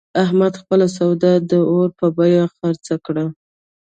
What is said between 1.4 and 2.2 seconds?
د اور په